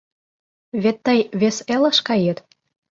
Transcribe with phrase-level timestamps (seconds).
[0.81, 2.37] Вет тый вес элыш кает?